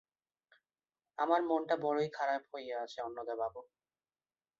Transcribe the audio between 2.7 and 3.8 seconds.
আছে অন্নদাবাবু।